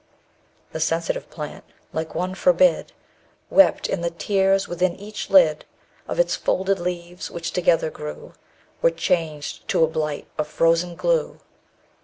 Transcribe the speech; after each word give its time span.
The 0.71 0.79
Sensitive 0.79 1.29
Plant, 1.29 1.63
like 1.93 2.15
one 2.15 2.33
forbid, 2.33 2.91
Wept, 3.51 3.87
and 3.87 4.03
the 4.03 4.09
tears 4.09 4.67
within 4.67 4.95
each 4.95 5.29
lid 5.29 5.63
Of 6.07 6.19
its 6.19 6.35
folded 6.35 6.79
leaves, 6.79 7.29
which 7.29 7.51
together 7.51 7.91
grew, 7.91 8.33
_80 8.79 8.81
Were 8.81 8.89
changed 8.89 9.67
to 9.67 9.83
a 9.83 9.87
blight 9.87 10.27
of 10.39 10.47
frozen 10.47 10.95
glue. 10.95 11.37